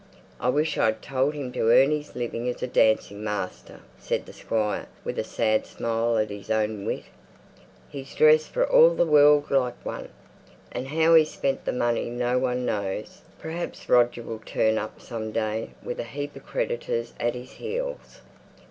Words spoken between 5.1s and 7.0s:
a sad smile at his own